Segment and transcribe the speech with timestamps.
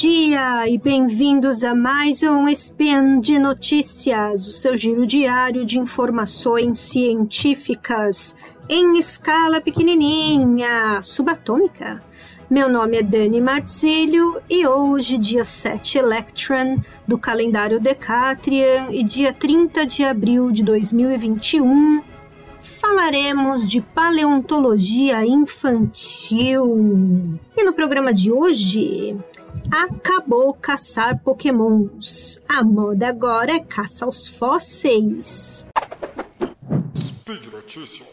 [0.00, 6.80] dia e bem-vindos a mais um Spin de Notícias, o seu giro diário de informações
[6.80, 8.36] científicas
[8.68, 12.02] em escala pequenininha, subatômica.
[12.50, 16.78] Meu nome é Dani Marzilho e hoje, dia 7 Electron
[17.08, 22.02] do calendário Decatrian e dia 30 de abril de 2021,
[22.60, 27.38] falaremos de paleontologia infantil.
[27.56, 29.16] E no programa de hoje,
[29.70, 32.40] acabou caçar pokémons.
[32.48, 35.64] A moda agora é caça aos fósseis.
[36.96, 38.06] Speed Notícias.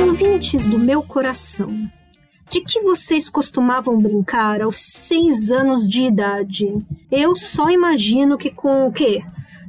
[0.00, 1.88] Ouvintes do meu coração,
[2.50, 6.74] de que vocês costumavam brincar aos seis anos de idade?
[7.10, 9.22] Eu só imagino que com o quê?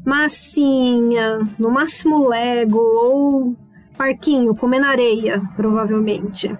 [0.09, 3.55] Massinha, no máximo Lego ou
[3.95, 6.51] parquinho, comendo areia, provavelmente.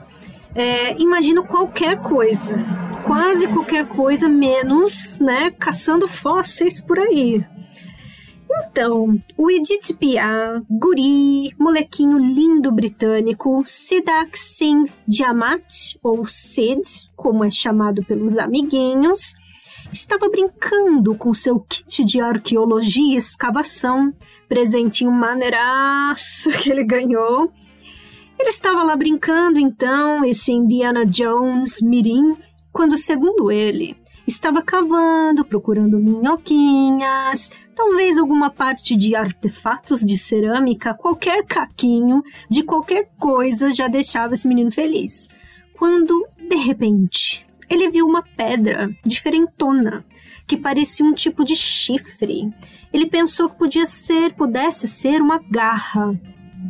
[0.54, 2.56] É, imagino qualquer coisa,
[3.04, 7.44] quase qualquer coisa, menos, né, caçando fósseis por aí.
[8.70, 16.82] Então, o Edith Piaf, guri, molequinho lindo britânico, Sidak Singh Diamat, ou Sid,
[17.16, 19.34] como é chamado pelos amiguinhos,
[19.94, 24.14] estava brincando com seu kit de arqueologia e escavação,
[24.48, 27.52] presentinho maneiraço que ele ganhou.
[28.38, 32.38] Ele estava lá brincando, então, esse Indiana Jones mirim,
[32.72, 41.44] quando, segundo ele, estava cavando, procurando minhoquinhas, talvez alguma parte de artefatos de cerâmica, qualquer
[41.46, 45.28] caquinho de qualquer coisa já deixava esse menino feliz.
[45.78, 50.04] Quando, de repente, ele viu uma pedra diferentona,
[50.48, 52.52] que parecia um tipo de chifre.
[52.92, 56.20] Ele pensou que podia ser, pudesse ser uma garra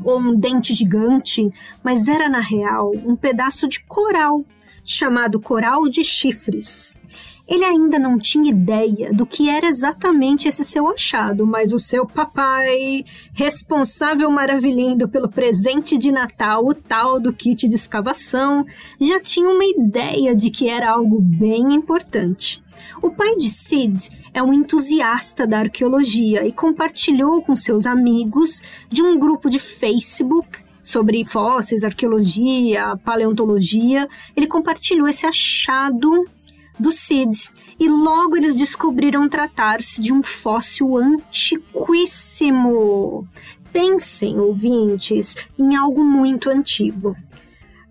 [0.03, 1.51] ou um dente gigante,
[1.83, 4.43] mas era na real um pedaço de coral,
[4.83, 6.99] chamado coral de chifres.
[7.49, 12.05] Ele ainda não tinha ideia do que era exatamente esse seu achado, mas o seu
[12.05, 18.63] papai, responsável maravilhindo pelo presente de Natal, o tal do kit de escavação,
[19.01, 22.61] já tinha uma ideia de que era algo bem importante.
[23.01, 29.01] O pai de Sid é um entusiasta da arqueologia e compartilhou com seus amigos de
[29.01, 34.07] um grupo de Facebook sobre fósseis, arqueologia, paleontologia.
[34.35, 36.25] Ele compartilhou esse achado
[36.79, 43.27] do Cid, e logo eles descobriram tratar-se de um fóssil antiquíssimo.
[43.71, 47.15] Pensem, ouvintes, em algo muito antigo.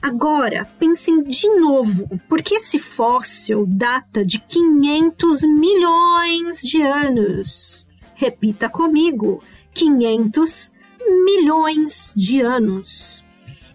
[0.01, 7.89] Agora, pensem de novo, porque esse fóssil data de 500 milhões de anos.
[8.15, 9.43] Repita comigo:
[9.75, 10.71] 500
[11.25, 13.25] milhões de anos.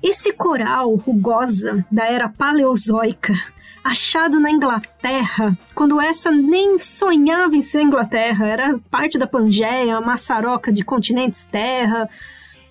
[0.01, 3.33] Esse coral rugosa da era paleozoica
[3.83, 10.71] achado na Inglaterra, quando essa nem sonhava em ser Inglaterra, era parte da Pangeia, maçaroca
[10.71, 12.09] de continentes terra,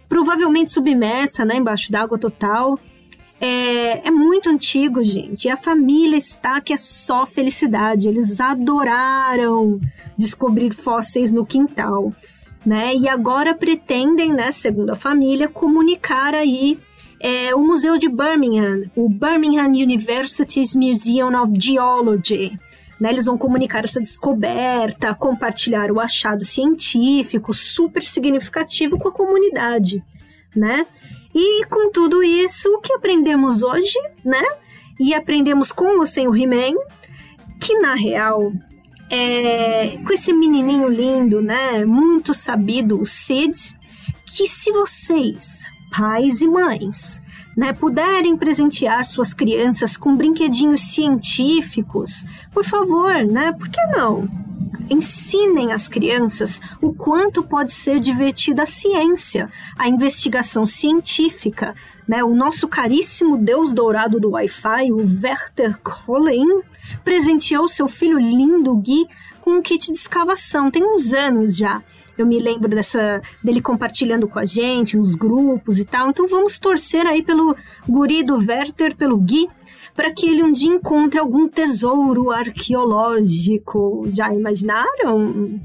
[0.09, 2.79] provavelmente submersa, né, embaixo d'água total.
[3.41, 5.47] É, é, muito antigo, gente.
[5.47, 8.07] E a família está que é só felicidade.
[8.07, 9.81] Eles adoraram
[10.17, 12.13] descobrir fósseis no quintal,
[12.65, 12.95] né?
[12.95, 16.79] E agora pretendem, né, segundo a família, comunicar aí
[17.23, 22.59] é o Museu de Birmingham, o Birmingham University's Museum of Geology.
[23.01, 30.05] Né, eles vão comunicar essa descoberta, compartilhar o achado científico super significativo com a comunidade,
[30.55, 30.87] né?
[31.35, 34.43] E com tudo isso, o que aprendemos hoje, né?
[35.01, 36.75] E aprendemos com ou sem o He-Man,
[37.59, 38.53] que na real,
[39.11, 41.85] é, com esse menininho lindo, né?
[41.85, 43.77] Muito sabido, o Sid,
[44.27, 47.23] que se vocês pais e mães,
[47.57, 53.53] né, puderem presentear suas crianças com brinquedinhos científicos, por favor, né?
[53.53, 54.27] Por que não?
[54.89, 61.75] Ensinem as crianças o quanto pode ser divertida a ciência, a investigação científica.
[62.09, 62.25] Né?
[62.25, 66.63] O nosso caríssimo deus dourado do Wi-Fi, o Werther Kollen,
[67.05, 69.07] presenteou seu filho lindo Gui
[69.41, 71.83] com um kit de escavação, tem uns anos já.
[72.17, 76.11] Eu me lembro dessa dele compartilhando com a gente nos grupos e tal.
[76.11, 77.57] Então vamos torcer aí pelo
[77.89, 79.49] guri do Werther, pelo Gui,
[79.95, 84.05] para que ele um dia encontre algum tesouro arqueológico.
[84.07, 85.61] Já imaginaram?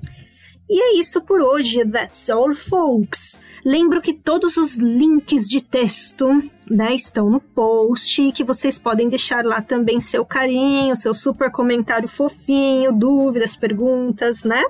[0.70, 1.86] E é isso por hoje.
[1.90, 3.40] That's all, folks.
[3.64, 6.28] Lembro que todos os links de texto
[6.70, 11.52] né, estão no post e que vocês podem deixar lá também seu carinho, seu super
[11.52, 14.64] comentário fofinho, dúvidas, perguntas, né?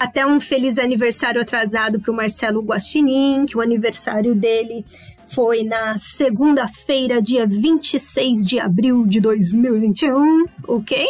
[0.00, 4.82] Até um feliz aniversário atrasado para o Marcelo Guaxinim, que o aniversário dele
[5.26, 11.06] foi na segunda-feira, dia 26 de abril de 2021, ok?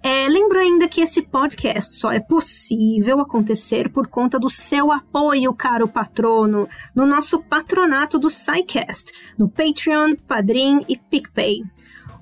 [0.00, 5.52] É, lembro ainda que esse podcast só é possível acontecer por conta do seu apoio,
[5.52, 11.64] caro patrono, no nosso patronato do SciCast, no Patreon, Padrim e PicPay.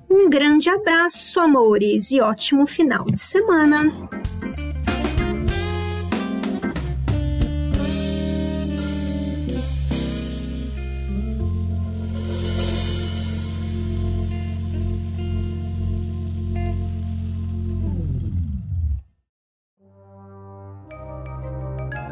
[0.09, 3.91] Um grande abraço, amores, e ótimo final de semana!